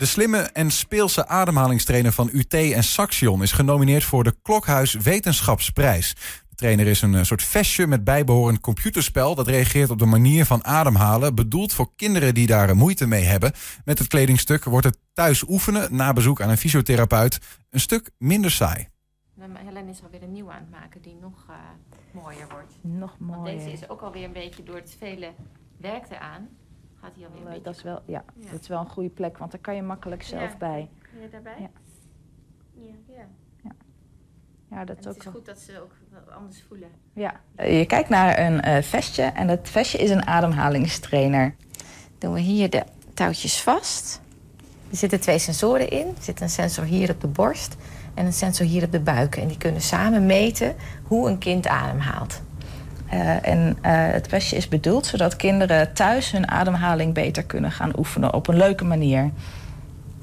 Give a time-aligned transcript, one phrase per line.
[0.00, 6.14] De slimme en speelse ademhalingstrainer van UT en Saxion is genomineerd voor de Klokhuis Wetenschapsprijs.
[6.48, 10.44] De trainer is een eh, soort vestje met bijbehorend computerspel dat reageert op de manier
[10.44, 13.52] van ademhalen, bedoeld voor kinderen die daar moeite mee hebben.
[13.84, 17.38] Met het kledingstuk wordt het thuis oefenen na bezoek aan een fysiotherapeut
[17.70, 18.88] een stuk minder saai.
[19.34, 21.56] Nou, Helen is alweer een nieuwe aan het maken die nog uh,
[22.12, 22.72] mooier wordt.
[22.80, 23.58] Nog Want mooier.
[23.58, 25.32] deze is ook alweer een beetje door het vele
[25.76, 26.48] werk eraan.
[27.00, 27.60] Gaat hij alweer beetje...
[27.62, 28.50] Dat is wel, ja, Ja.
[28.50, 30.56] dat is wel een goede plek, want daar kan je makkelijk zelf Ja.
[30.58, 30.88] bij.
[31.12, 31.56] Kun je daarbij?
[31.58, 31.68] Ja.
[32.74, 32.92] Ja.
[33.64, 33.70] ja.
[34.70, 35.92] Ja, dat En is het ook is wel- goed dat ze ook
[36.34, 36.88] anders voelen.
[37.12, 37.40] Ja.
[37.56, 41.54] Je kijkt naar een eh, vestje en dat vestje is een ademhalingstrainer.
[42.18, 44.20] Doen we hier de touwtjes vast.
[44.90, 46.06] Er zitten twee sensoren in.
[46.06, 47.76] Er zit een sensor hier op de borst
[48.14, 49.36] en een sensor hier op de buik.
[49.36, 52.42] En die kunnen samen meten hoe een kind ademhaalt.
[53.10, 57.98] Eh, en eh, het vestje is bedoeld zodat kinderen thuis hun ademhaling beter kunnen gaan
[57.98, 59.30] oefenen op een leuke manier.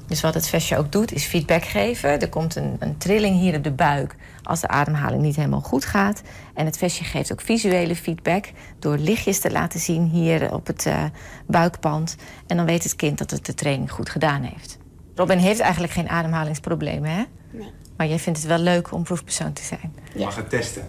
[0.06, 2.20] Dus wat het vestje ook doet, is feedback geven.
[2.20, 5.84] Er komt een, een trilling hier op de buik als de ademhaling niet helemaal goed
[5.84, 6.22] gaat.
[6.54, 8.44] En het vestje geeft ook visuele feedback
[8.78, 11.04] door lichtjes te laten zien hier op het eh,
[11.46, 12.16] buikpand.
[12.46, 14.78] En dan weet het kind dat het de training goed gedaan heeft.
[15.14, 17.22] Robin heeft eigenlijk geen ademhalingsproblemen, hè?
[17.50, 17.70] Nee.
[17.96, 19.94] Maar jij vindt het wel leuk om proefpersoon te zijn.
[20.14, 20.24] Ja.
[20.24, 20.82] Mag het testen.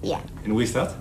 [0.00, 0.96] Ja, En hoe is dat?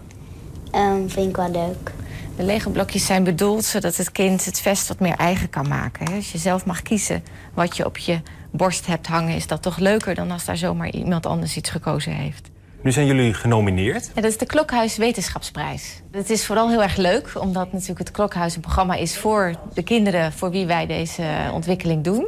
[0.74, 1.92] Ehm, vind ik wel leuk.
[2.36, 6.10] De lege blokjes zijn bedoeld zodat het kind het vest wat meer eigen kan maken.
[6.10, 6.16] hè.
[6.16, 8.22] Als je zelf mag kiezen wat je op je
[8.52, 9.36] borst hebt hangen...
[9.36, 12.50] is dat toch leuker dan als daar zomaar iemand anders iets gekozen heeft.
[12.82, 14.12] Nu zijn jullie genomineerd.
[14.16, 16.02] Ja, dat is de Klokhuis Wetenschapsprijs.
[16.12, 19.84] Het is vooral heel erg leuk, omdat natuurlijk het Klokhuis een programma is voor de
[19.84, 22.28] kinderen voor wie wij deze ontwikkeling doen.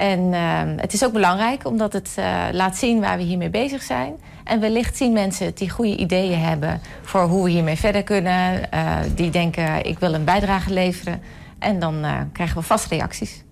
[0.00, 3.82] En eh, het is ook belangrijk omdat het eh, laat zien waar we hiermee bezig
[3.82, 4.14] zijn.
[4.44, 8.70] En wellicht zien mensen die goede ideeën hebben voor hoe we hiermee verder kunnen.
[8.70, 11.20] eh, die denken, ik wil een bijdrage leveren.
[11.58, 13.42] En dan eh, krijgen we vast reacties.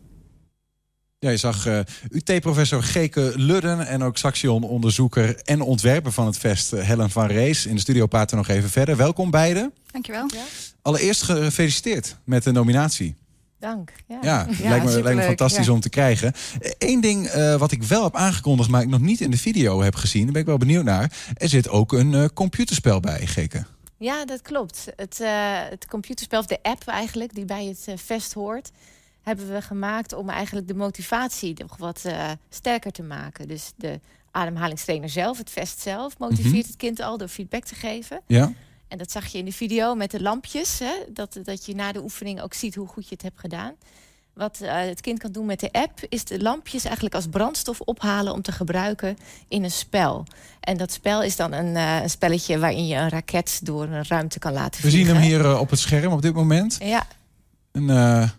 [1.18, 1.78] Ja, je zag eh,
[2.10, 7.66] UT-professor Geke Ludden en ook Saxion-onderzoeker en ontwerper van het vest Helen van Rees.
[7.66, 8.96] In de studio praten we nog even verder.
[8.96, 9.72] Welkom beiden.
[9.92, 10.26] Dankjewel.
[10.82, 13.16] Allereerst gefeliciteerd met de nominatie.
[13.58, 13.92] Dank.
[14.08, 14.18] Ja.
[14.22, 15.72] Ja, lijkt, me, lijkt me superleuk, fantastisch ja.
[15.72, 16.32] om te krijgen.
[16.78, 19.82] Eén ding eh, wat ik wel heb aangekondigd, maar ik nog niet in de video
[19.82, 20.22] heb gezien.
[20.22, 21.12] Daar ben ik wel benieuwd naar.
[21.34, 23.64] Er zit ook een eh, computerspel bij, Geke.
[23.96, 24.86] Ja, dat klopt.
[24.96, 25.30] Het, eh,
[25.70, 28.70] het computerspel, of de app eigenlijk, die bij het vest hoort,
[29.22, 32.04] hebben we gemaakt om eigenlijk de motivatie nog wat
[32.48, 33.48] sterker te maken.
[33.48, 36.66] Dus de ademhalingstrainer zelf, het vest zelf, motiveert Mhm.
[36.66, 38.20] het kind al door feedback te geven.
[38.26, 38.52] Ja?
[38.88, 40.92] En dat zag je in de video met de lampjes, hè?
[41.08, 43.74] Dat, dat je na de oefening ook ziet hoe goed je het hebt gedaan.
[44.34, 47.80] Wat eh, het kind kan doen met de app, is de lampjes eigenlijk als brandstof
[47.80, 49.16] ophalen om te gebruiken
[49.48, 50.24] in een spel.
[50.60, 54.04] En dat spel is dan een, eh, een spelletje waarin je een raket door een
[54.08, 55.14] ruimte kan laten We zien vliegen.
[55.22, 56.76] hem hier eh, op het scherm op dit moment.
[56.80, 57.06] Ja,
[57.72, 58.30] Een,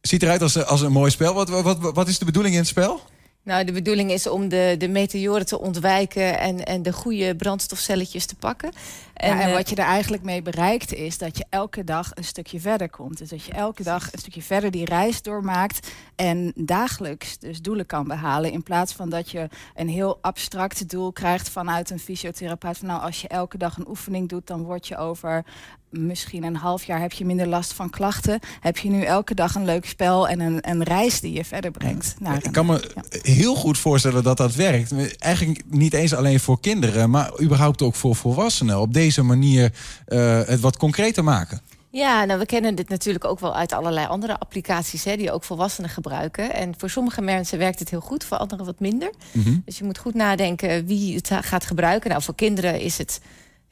[0.00, 1.34] ziet eruit als, als een mooi spel.
[1.34, 3.00] Wat, wat, wat is de bedoeling in het spel?
[3.42, 8.26] Nou de bedoeling is om de, de meteoren te ontwijken en, en de goede brandstofcelletjes
[8.26, 8.72] te pakken.
[9.14, 12.24] En, en eh, wat je er eigenlijk mee bereikt is dat je elke dag een
[12.24, 13.18] stukje verder komt.
[13.18, 17.86] Dus dat je elke dag een stukje verder die reis doormaakt en dagelijks dus doelen
[17.86, 18.52] kan behalen.
[18.52, 22.78] In plaats van dat je een heel abstract doel krijgt vanuit een fysiotherapeut.
[22.78, 25.44] Van nou, als je elke dag een oefening doet, dan word je over
[25.92, 28.40] misschien een half jaar heb je minder last van klachten.
[28.60, 31.70] Heb je nu elke dag een leuk spel en een, een reis die je verder
[31.70, 32.14] brengt.
[32.18, 33.02] naar ik een- kan me ja.
[33.22, 34.92] heel goed voorstellen dat dat werkt.
[35.18, 38.80] Eigenlijk niet eens alleen voor kinderen, maar überhaupt ook voor volwassenen.
[38.80, 39.72] Op deze manier
[40.06, 41.60] eh, het wat concreter maken.
[41.90, 45.04] Ja, nou, we kennen dit natuurlijk ook wel uit allerlei andere applicaties...
[45.04, 46.54] Hè, die ook volwassenen gebruiken.
[46.54, 49.10] En voor sommige mensen werkt het heel goed, voor anderen wat minder.
[49.32, 49.56] Mhm.
[49.64, 52.10] Dus je moet goed nadenken wie het gaat gebruiken.
[52.10, 53.20] Nou, voor kinderen is het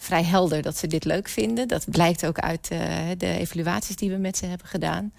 [0.03, 1.69] vrij helder dat ze dit leuk vinden.
[1.69, 2.79] Dat blijkt ook uit eh,
[3.19, 5.13] de evaluaties die we met ze hebben gedaan.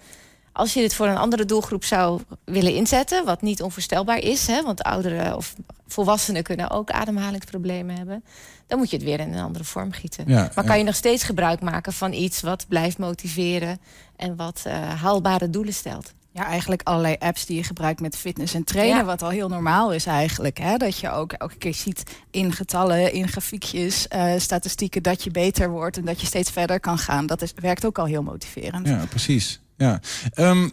[0.52, 3.24] Als je dit voor een andere doelgroep zou willen inzetten...
[3.24, 5.54] wat niet onvoorstelbaar is, hè, want ouderen of
[5.86, 6.42] volwassenen...
[6.42, 8.24] kunnen ook ademhalingsproblemen hebben...
[8.66, 10.24] dan moet je het weer in een andere vorm gieten.
[10.28, 10.70] Ja, Maar ja.
[10.70, 13.80] kan je nog steeds gebruik maken van iets wat blijft motiveren...
[14.16, 16.12] en wat eh, haalbare doelen stelt.
[16.34, 18.96] Ja, eigenlijk allerlei apps die je gebruikt met fitness en trainen.
[18.96, 19.04] Ja.
[19.04, 20.58] Wat al heel normaal is eigenlijk.
[20.58, 20.76] Hè?
[20.76, 25.02] Dat je ook elke keer ziet in getallen, in grafiekjes, eh, statistieken...
[25.02, 27.26] dat je beter wordt en dat je steeds verder kan gaan.
[27.26, 28.88] Dat is, werkt ook al heel motiverend.
[28.88, 29.60] Ja, precies.
[29.76, 30.00] Ja.
[30.34, 30.68] Ehm,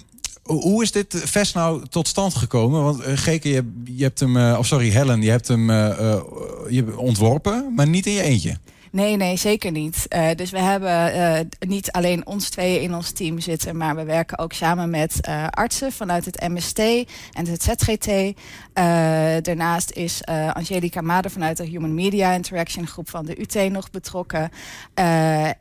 [0.50, 2.84] hoe is dit vest nou tot stand gekomen?
[2.84, 5.90] Want uh, Geke, je, je hebt hem, eh, of sorry, Helen, je hebt hem eh,
[5.90, 6.22] eh,
[6.70, 8.58] je hebt ontworpen, maar niet in je eentje.
[8.92, 10.06] Nee, nee, zeker niet.
[10.10, 11.40] Uh, dus we hebben uh,
[11.70, 15.48] niet alleen ons tweeën in ons team zitten, maar we werken ook samen met uh,
[15.50, 18.40] artsen vanuit het MST en het ZGT.
[19.44, 24.52] daarnaast is Angelica Mader vanuit de Human Media Interaction groep van de UT nog betrokken.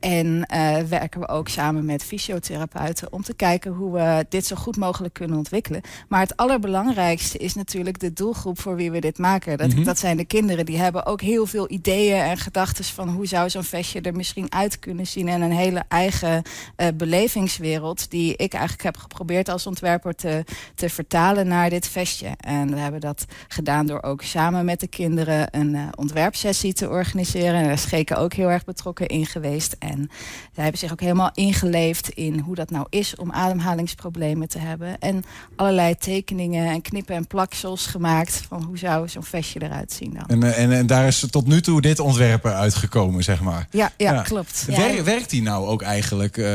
[0.01, 0.47] en
[0.89, 5.15] werken we ook samen met fysiotherapeuten om te kijken hoe we dit zo goed mogelijk
[5.15, 5.81] kunnen ontwikkelen.
[6.09, 9.59] Maar het allerbelangrijkste is natuurlijk de doelgroep voor wie we dit maken.
[9.59, 9.85] Dat, mm -hmm.
[9.85, 10.67] dat zijn de kinderen.
[10.67, 14.53] Die hebben ook heel veel ideeën en gedachten van hoe zou zo'n vestje er misschien
[14.53, 15.29] uit kunnen zien.
[15.29, 16.43] En een hele eigen
[16.77, 20.45] uh, belevingswereld die ik eigenlijk heb geprobeerd als ontwerper te,
[20.75, 22.29] te vertalen naar dit vestje.
[22.41, 26.89] En we hebben dat gedaan door ook samen met de kinderen een uh, ontwerpsessie te
[26.89, 27.55] organiseren.
[27.55, 29.77] En daar is Scheken ook heel erg betrokken in geweest.
[29.79, 30.11] En
[30.53, 34.99] zij hebben zich ook helemaal ingeleefd in hoe dat nou is om ademhalingsproblemen te hebben.
[34.99, 35.25] En
[35.57, 40.43] allerlei tekeningen en knippen en plaksels gemaakt van hoe zou zo'n vestje eruit zien dan.
[40.43, 43.67] En, en, en daar is tot nu toe dit ontwerpen uitgekomen, zeg maar.
[43.71, 44.23] Ja, ja, ja.
[44.23, 44.65] klopt.
[44.67, 46.47] Wer, werkt hij nou ook eigenlijk uh,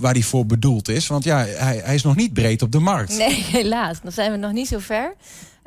[0.00, 1.06] waar hij voor bedoeld is?
[1.06, 3.16] Want ja, hij, hij is nog niet breed op de markt.
[3.16, 4.00] Nee, helaas.
[4.02, 5.14] Dan zijn we nog niet zo ver.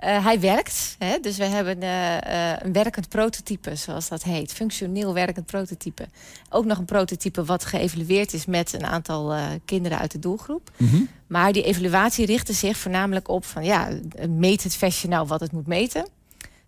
[0.03, 1.19] Uh, hij werkt, hè?
[1.21, 4.53] dus we hebben uh, uh, een werkend prototype, zoals dat heet.
[4.53, 6.07] Functioneel werkend prototype.
[6.49, 10.71] Ook nog een prototype wat geëvalueerd is met een aantal kinderen uit de doelgroep.
[10.77, 11.09] Mm -hmm.
[11.27, 13.89] Maar die evaluatie richtte zich voornamelijk op van ja,
[14.29, 16.07] meet het vestje nou wat het moet meten?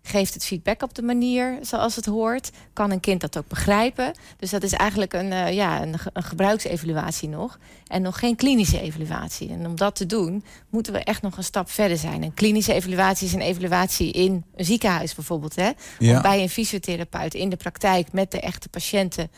[0.02, 2.50] Geeft het feedback op de manier zoals het hoort?
[2.72, 4.12] Kan een kind dat ook begrijpen?
[4.36, 7.58] Dus dat is eigenlijk een, uh, ja, een, een gebruiksevaluatie nog.
[7.86, 9.50] En nog geen klinische evaluatie.
[9.50, 12.22] En om dat te doen, moeten we echt nog een stap verder zijn.
[12.22, 15.56] Een klinische evaluatie is een evaluatie in een ziekenhuis bijvoorbeeld.
[15.56, 15.70] Hè?
[15.98, 16.16] Ja.
[16.16, 19.30] Of bij een fysiotherapeut in de praktijk met de echte patiënten.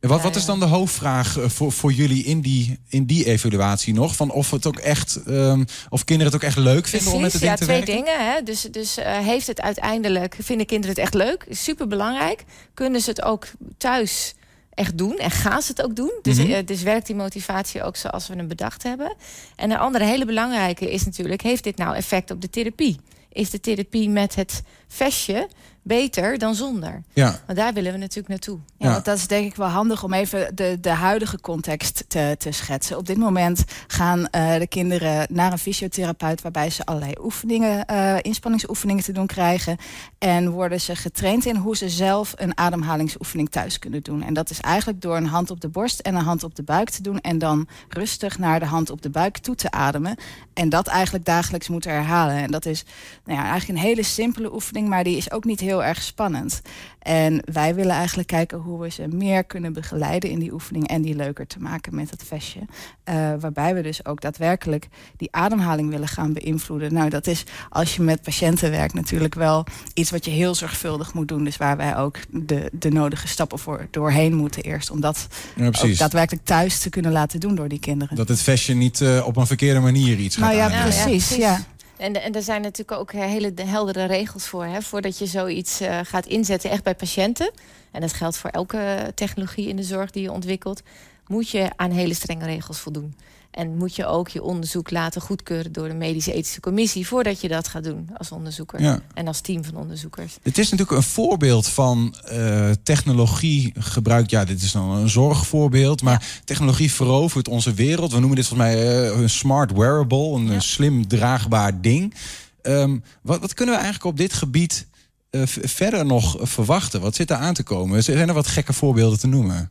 [0.00, 4.16] Wat, wat is dan de hoofdvraag voor, voor jullie in die, in die evaluatie nog?
[4.16, 7.20] Van of het ook echt, um, of kinderen het ook echt leuk vinden Precies, om
[7.20, 7.94] met het ja, ding te twee werken?
[8.04, 8.32] dingen.
[8.32, 8.42] Hè?
[8.42, 11.46] Dus, dus uh, heeft het uiteindelijk, vinden kinderen het echt leuk?
[11.50, 12.44] Super belangrijk.
[12.74, 13.46] Kunnen ze het ook
[13.78, 14.34] thuis
[14.74, 15.16] echt doen?
[15.16, 16.12] En gaan ze het ook doen?
[16.22, 16.64] Dus, Mhm.
[16.64, 19.14] dus werkt die motivatie ook zoals we hem bedacht hebben?
[19.56, 22.96] En een andere hele belangrijke is natuurlijk, heeft dit nou effect op de therapie?
[23.32, 25.48] Is de therapie met het vestje
[25.88, 27.02] beter dan zonder?
[27.12, 27.40] Ja.
[27.46, 28.58] Want daar willen we natuurlijk naartoe.
[28.76, 28.92] Ja, Ja.
[28.92, 32.52] want dat is denk ik wel handig om even de, de huidige context te, te
[32.52, 32.96] schetsen.
[32.96, 36.42] Op dit moment gaan eh, de kinderen naar een fysiotherapeut...
[36.42, 39.76] waarbij ze allerlei oefeningen, eh, inspanningsoefeningen te doen krijgen.
[40.18, 44.22] En worden ze getraind in hoe ze zelf een ademhalingsoefening thuis kunnen doen.
[44.22, 46.62] En dat is eigenlijk door een hand op de borst en een hand op de
[46.62, 47.20] buik te doen...
[47.20, 50.16] en dan rustig naar de hand op de buik toe te ademen.
[50.54, 52.36] En dat eigenlijk dagelijks moeten herhalen.
[52.36, 52.84] En dat is
[53.24, 54.88] nou ja, eigenlijk een hele simpele oefening...
[54.88, 56.60] maar die is ook niet heel erg spannend.
[56.98, 61.02] En wij willen eigenlijk kijken hoe we ze meer kunnen begeleiden in die oefening en
[61.02, 62.60] die leuker te maken met het vestje.
[62.60, 66.94] Uh, waarbij we dus ook daadwerkelijk die ademhaling willen gaan beïnvloeden.
[66.94, 71.14] Nou, dat is als je met patiënten werkt natuurlijk wel iets wat je heel zorgvuldig
[71.14, 71.44] moet doen.
[71.44, 74.90] Dus waar wij ook de, de nodige stappen voor doorheen moeten eerst.
[74.90, 75.26] Om dat
[75.56, 75.98] Ja, ook precies.
[75.98, 78.16] daadwerkelijk thuis te kunnen laten doen door die kinderen.
[78.16, 81.02] Dat het vestje niet eh, op een verkeerde manier iets gaat nou ja, precies.
[81.02, 81.36] precies.
[81.36, 81.60] Ja.
[81.98, 84.64] En, en er zijn natuurlijk ook hele de- heldere regels voor.
[84.64, 87.50] Hè, voordat je zoiets eh, gaat inzetten, echt bij patiënten.
[87.90, 90.82] En dat geldt voor elke technologie in de zorg die je ontwikkelt.
[91.26, 93.14] Moet je aan hele strenge regels voldoen.
[93.58, 97.06] En moet je ook je onderzoek laten goedkeuren door de medische ethische commissie.
[97.06, 98.82] voordat je dat gaat doen als onderzoeker.
[98.82, 99.00] Ja.
[99.14, 100.36] En als team van onderzoekers.
[100.42, 104.30] Het is natuurlijk een voorbeeld van eh, technologie gebruikt.
[104.30, 106.02] Ja, dit is dan een zorgvoorbeeld.
[106.02, 108.12] Maar technologie verovert onze wereld.
[108.12, 110.34] We noemen dit volgens mij eh, een smart wearable.
[110.34, 110.60] Een Ja.
[110.60, 112.14] slim draagbaar ding.
[112.62, 114.86] Ehm, wat, wat kunnen we eigenlijk op dit gebied
[115.30, 117.00] eh, verder nog verwachten?
[117.00, 118.02] Wat zit er aan te komen?
[118.04, 119.70] Zijn er wat gekke voorbeelden te noemen?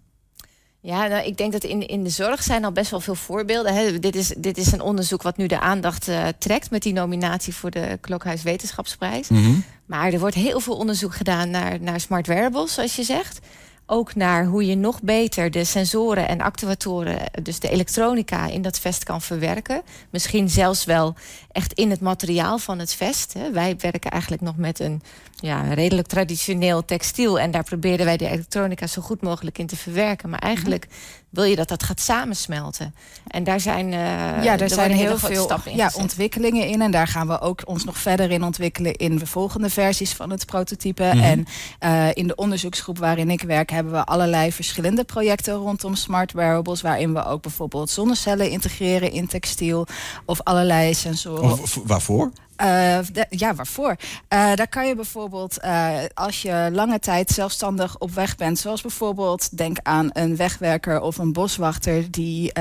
[0.88, 3.74] Ja, nou, ik denk dat in, in de zorg zijn al best wel veel voorbeelden.
[3.74, 4.00] Hè.
[4.00, 6.72] Dit, is, dit is een onderzoek wat nu de aandacht eh, trekt...
[6.72, 9.28] met die nominatie voor de Klokhuis Wetenschapsprijs.
[9.28, 9.54] Mhm.
[9.86, 13.40] Maar er wordt heel veel onderzoek gedaan naar, naar smart wearables, zoals je zegt.
[13.86, 18.80] Ook naar hoe je nog beter de sensoren en actuatoren, dus de elektronica, in dat
[18.80, 19.82] vest kan verwerken.
[20.10, 21.16] Misschien zelfs wel
[21.52, 23.34] echt in het materiaal van het vest.
[23.34, 23.52] Hè.
[23.52, 25.02] Wij werken eigenlijk nog met een
[25.40, 27.40] ja, redelijk traditioneel textiel.
[27.40, 30.30] En daar proberen wij de elektronica zo goed mogelijk in te verwerken.
[30.30, 30.88] Maar eigenlijk
[31.30, 32.96] wil je dat dat gaat samensmelten.
[33.28, 36.02] En daar zijn, eh, Ja, er zijn heel veel stappen in ja, gezet.
[36.02, 36.82] ontwikkelingen in.
[36.82, 40.30] En daar gaan we ook ons nog verder in ontwikkelen in de volgende versies van
[40.30, 41.04] het prototype.
[41.14, 41.24] Mhm.
[41.24, 41.46] En
[41.80, 46.82] eh, in de onderzoeksgroep waarin ik werk, hebben we allerlei verschillende projecten rondom smart wearables.
[46.82, 49.88] Waarin we ook bijvoorbeeld zonnecellen integreren in textiel.
[50.26, 51.44] Of allerlei sensoren.
[51.62, 52.32] Of- waarvoor?
[52.58, 53.96] Eh, de- ja, waarvoor?
[54.28, 58.82] Eh, daar kan je bijvoorbeeld, eh, als je lange tijd zelfstandig op weg bent, zoals
[58.82, 62.52] bijvoorbeeld, denk aan een wegwerker of een boswachter die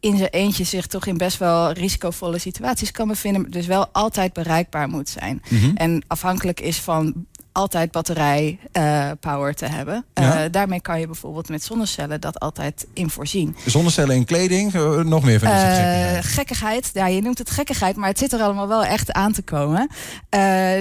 [0.00, 4.32] in zijn eentje zich toch in best wel risicovolle situaties kan bevinden, dus wel altijd
[4.32, 5.42] bereikbaar moet zijn.
[5.48, 5.70] Mhm.
[5.76, 10.04] En afhankelijk is van altijd batterij eh, power te hebben.
[10.12, 13.56] Eh, daarmee kan je bijvoorbeeld met zonnecellen dat altijd in voorzien.
[13.66, 15.48] Zonnecellen in kleding, eh, nog meer van
[16.22, 16.90] gekkigheid.
[16.92, 19.88] ja, je noemt het gekkigheid, maar het zit er allemaal wel echt aan te komen.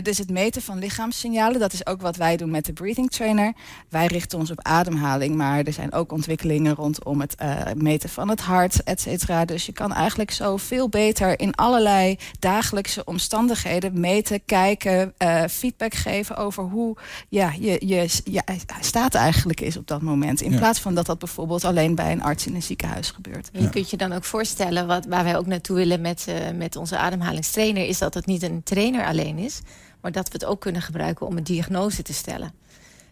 [0.02, 3.54] Dus het meten van lichaamssignalen, dat is ook wat wij doen met de Breathing Trainer.
[3.90, 7.36] Wij richten ons op ademhaling, maar er zijn ook ontwikkelingen rondom het
[7.76, 9.46] meten van het hart, et cetera.
[9.46, 15.14] Dus je kan eigenlijk zo veel beter in allerlei dagelijkse omstandigheden meten, kijken,
[15.50, 16.96] feedback geven over hoe
[17.30, 18.42] ja, je, je, je
[18.80, 20.42] staat eigenlijk is op dat moment.
[20.42, 20.58] In Ja.
[20.58, 23.50] plaats van dat dat bijvoorbeeld alleen bij een arts in een ziekenhuis gebeurt.
[23.52, 26.76] Je kunt je dan ook voorstellen, wat, waar wij ook naartoe willen met, eh, met
[26.76, 29.62] onze ademhalingstrainer, is dat het niet een trainer alleen is,
[30.02, 32.54] maar dat we het ook kunnen gebruiken om een diagnose te stellen.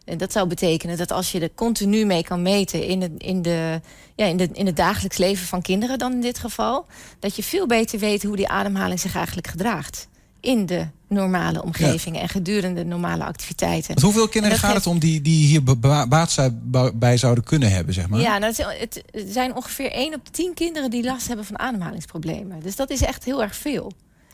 [0.05, 3.41] En dat zou betekenen dat als je er continu mee kan meten in het, in,
[3.41, 3.81] de,
[4.15, 6.86] ja, in, de, in het dagelijks leven van kinderen dan in dit geval,
[7.20, 10.08] dat je veel beter weet hoe die ademhaling zich eigenlijk gedraagt.
[10.41, 13.88] In de normale omgevingen en gedurende normale activiteiten.
[13.88, 16.51] Want hoeveel kinderen gaat het om die, die hier baat
[16.93, 18.19] bij zouden kunnen hebben, zeg maar?
[18.19, 22.60] Ja, nou, het, zijn ongeveer 1 op de 10 kinderen die last hebben van ademhalingsproblemen.
[22.60, 23.91] Dus dat is echt heel erg veel.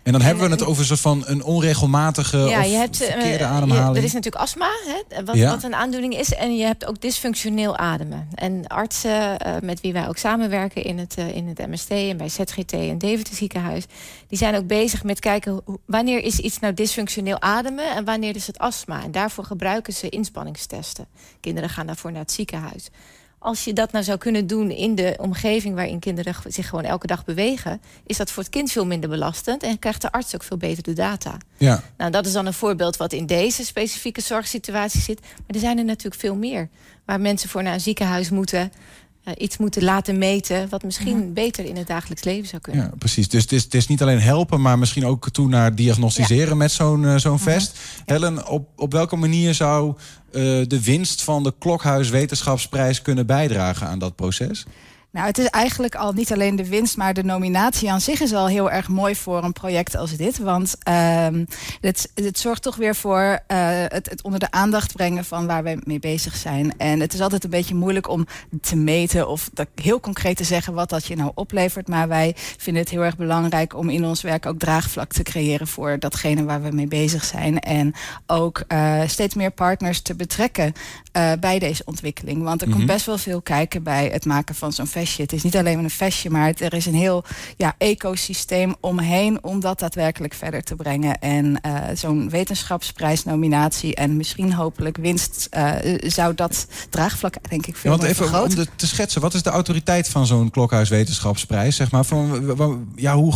[0.07, 3.01] En dan hebben we het over een soort van een onregelmatige ja, of je hebt,
[3.01, 3.97] eh, verkeerde je- ademhaling.
[3.97, 5.49] er is natuurlijk astma, hè, wat, Ja.
[5.49, 6.33] wat een aandoening is.
[6.33, 8.27] En je hebt ook dysfunctioneel ademen.
[8.35, 12.17] En artsen eh, met wie wij ook samenwerken in het, eh, in het MST en
[12.17, 13.85] bij ZGT en Deventer ziekenhuis...
[14.27, 17.95] die zijn ook bezig met kijken wanneer is iets nou dysfunctioneel ademen...
[17.95, 19.03] en wanneer is het astma.
[19.03, 21.07] En daarvoor gebruiken ze inspanningstesten.
[21.39, 22.89] Kinderen gaan daarvoor naar het ziekenhuis.
[23.39, 27.07] Als je dat nou zou kunnen doen in de omgeving waarin kinderen zich gewoon elke
[27.07, 30.43] dag bewegen, is dat voor het kind veel minder belastend en krijgt de arts ook
[30.43, 31.37] veel beter de data.
[31.57, 31.83] Ja.
[31.97, 35.19] Nou, dat is dan een voorbeeld wat in deze specifieke zorgsituatie zit.
[35.21, 36.69] Maar er zijn er natuurlijk veel meer.
[37.05, 38.71] Waar mensen voor naar een ziekenhuis moeten,
[39.37, 42.83] iets moeten laten meten, wat misschien beter in het dagelijks leven zou kunnen.
[42.83, 43.29] Ja, precies.
[43.29, 46.71] Dus het is, het is niet alleen helpen, maar misschien ook toe naar diagnosticeren met
[46.71, 47.79] zo'n eh, zo'n vest.
[48.05, 49.95] Helen, op, op welke manier zou
[50.31, 54.65] eh, de winst van de Klokhuis Wetenschapsprijs kunnen bijdragen aan dat proces?
[55.17, 58.33] Nou, het is eigenlijk al niet alleen de winst, maar de nominatie aan zich is
[58.33, 60.37] al heel erg mooi voor een project als dit.
[60.37, 61.45] Want ehm
[61.81, 63.57] het, het zorgt toch weer voor eh,
[63.87, 66.77] het, het onder de aandacht brengen van waar wij mee bezig zijn.
[66.77, 68.25] En het is altijd een beetje moeilijk om
[68.61, 71.87] te meten of dat heel concreet te zeggen wat dat je nou oplevert.
[71.87, 75.67] Maar wij vinden het heel erg belangrijk om in ons werk ook draagvlak te creëren
[75.67, 77.59] voor datgene waar we mee bezig zijn.
[77.59, 77.93] En
[78.27, 80.73] ook eh, steeds meer partners te betrekken
[81.11, 82.43] eh, bij deze ontwikkeling.
[82.43, 82.91] Want er komt Mhm.
[82.91, 85.23] best wel veel kijken bij het maken van zo'n vestje.
[85.23, 87.23] Het is niet alleen maar een vestje, maar het- er is een heel
[87.57, 91.19] ja, ecosysteem omheen om dat daadwerkelijk verder te brengen.
[91.19, 95.73] En eh, zo'n wetenschapsprijsnominatie en misschien hopelijk winst eh,
[96.09, 99.43] zou dat draagvlak denk ik veel Ja, want even om de, te schetsen, wat is
[99.43, 101.75] de autoriteit van zo'n Klokhuis Wetenschapsprijs?
[101.75, 103.33] Zeg maar, van, ja, hoe,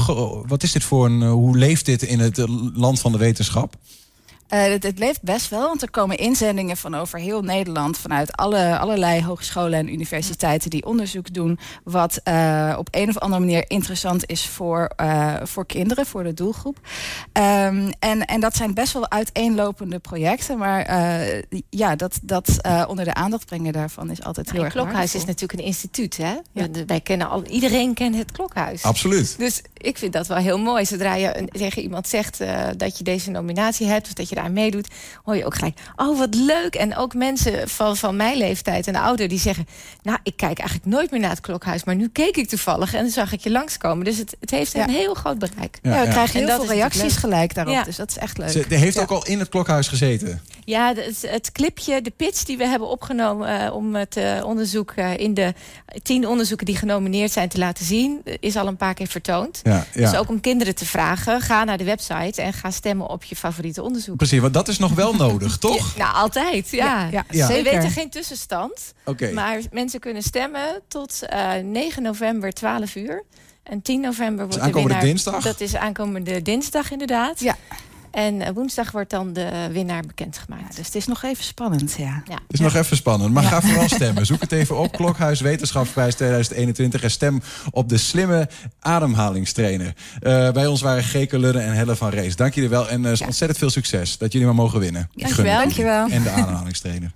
[0.48, 2.38] wat is dit voor een, eh, hoe leeft dit in het
[2.74, 3.76] land van de wetenschap?
[4.52, 8.32] Eh, het, het leeft best wel, want er komen inzendingen van over heel Nederland, vanuit
[8.38, 13.64] alle, allerlei hogescholen en universiteiten die onderzoek doen, wat eh, op een of andere manier
[13.68, 16.78] interessant is voor, eh, voor kinderen, voor de doelgroep.
[17.32, 22.84] Ehm, en, en dat zijn best wel uiteenlopende projecten, maar eh, ja, dat, dat eh,
[22.88, 26.18] onder de aandacht brengen daarvan is altijd heel Het erg klokhuis is natuurlijk een instituut,
[26.18, 26.34] hè?
[26.52, 26.68] Ja.
[26.86, 28.84] Wij kennen al, iedereen kent het klokhuis.
[28.84, 29.36] Absoluut.
[29.38, 30.86] Dus ik vind dat wel heel mooi.
[30.86, 34.08] Zodra je een- tegen iemand zegt eh, dat je deze nominatie hebt...
[34.08, 34.88] of dat je aan meedoet,
[35.24, 35.78] hoor je ook gelijk...
[35.96, 36.76] oh, wat leuk.
[36.76, 39.68] En ook mensen van, van mijn leeftijd en ouder die zeggen...
[40.04, 41.84] nou, ik kijk eigenlijk nooit meer naar het klokhuis...
[41.84, 44.06] maar nu keek ik toevallig en dan zag ik je langskomen.
[44.06, 44.84] Dus het, het heeft Ja.
[44.84, 45.80] een heel groot bereik.
[45.82, 47.84] Ja, we krijgen En heel veel reacties gelijk daarop, Ja.
[47.84, 48.50] dus dat is echt leuk.
[48.50, 49.02] Ze, heeft Ja.
[49.02, 50.42] ook al in het Klokhuis gezeten.
[50.66, 54.92] Ja, het, het clipje, de pitch die we hebben opgenomen eh, om het eh, onderzoek
[54.92, 55.54] eh, in de
[56.04, 59.60] tien onderzoeken die genomineerd zijn te laten zien, is al een paar keer vertoond.
[59.64, 60.10] Ja, ja.
[60.10, 63.36] Dus ook om kinderen te vragen, ga naar de website en ga stemmen op je
[63.36, 64.18] favoriete onderzoek.
[64.18, 65.96] Precies, want dat is nog wel nodig, toch?
[65.96, 67.08] Ja, nou, altijd, ja.
[67.12, 67.48] ja, Ja.
[67.48, 69.32] We weten geen tussenstand, Oké.
[69.32, 73.24] maar mensen kunnen stemmen tot eh 9 november 12 uur.
[73.64, 75.06] En 10 november wordt de aankomende winnaar...
[75.06, 75.44] dinsdag?
[75.44, 77.40] Dat is aankomende dinsdag inderdaad.
[77.40, 77.58] Ja.
[78.12, 80.76] En eh, woensdag wordt dan de winnaar bekendgemaakt.
[80.76, 82.24] Dus het is nog even spannend, ja.
[82.28, 82.34] Ja.
[82.34, 84.26] Het is nog even spannend, maar ga vooral stemmen.
[84.26, 84.92] Zoek het even op.
[84.92, 87.04] Klokhuis Wetenschapsprijs 2021.
[87.04, 87.42] En stem
[87.72, 88.50] op de slimme
[88.80, 89.94] ademhalingstrainer.
[90.20, 92.36] Eh, bij ons waren Geke Ludde en Helle van Rees.
[92.36, 95.10] Dank jullie wel en eh, ontzettend veel succes dat jullie maar mogen winnen.
[95.14, 95.60] Dankjewel.
[95.60, 95.92] het jullie.
[95.92, 96.10] Dankjewel.
[96.10, 97.12] En de ademhalingstrainer.